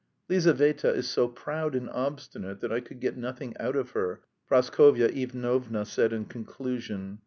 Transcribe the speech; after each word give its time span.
"Lizaveta 0.29 0.89
is 0.89 1.07
so 1.07 1.27
proud 1.27 1.75
and 1.75 1.87
obstinate 1.91 2.59
that 2.61 2.71
I 2.71 2.79
could 2.79 2.99
get 2.99 3.17
nothing 3.17 3.55
out 3.59 3.75
of 3.75 3.91
her," 3.91 4.23
Praskovya 4.49 5.09
Ivanovna 5.09 5.85
said 5.85 6.11
in 6.11 6.25
conclusion. 6.25 7.19